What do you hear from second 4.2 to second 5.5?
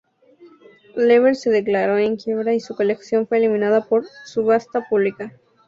subasta pública.